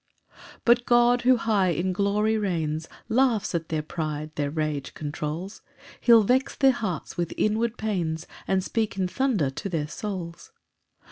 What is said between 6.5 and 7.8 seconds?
their hearts with inward